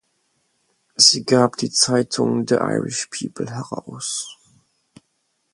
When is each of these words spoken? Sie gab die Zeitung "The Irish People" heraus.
Sie 0.95 1.25
gab 1.25 1.57
die 1.57 1.69
Zeitung 1.69 2.47
"The 2.47 2.55
Irish 2.55 3.07
People" 3.11 3.47
heraus. 3.53 4.35